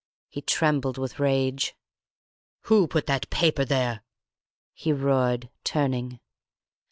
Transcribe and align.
He 0.29 0.41
trembled 0.41 0.97
with 0.97 1.19
rage. 1.19 1.75
"Who 2.61 2.87
put 2.87 3.05
that 3.05 3.29
paper 3.29 3.63
there?" 3.63 4.01
he 4.73 4.91
roared, 4.91 5.51
turning. 5.63 6.19